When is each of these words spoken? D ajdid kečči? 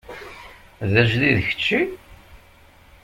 D 0.91 0.93
ajdid 1.01 1.37
kečči? 1.47 1.81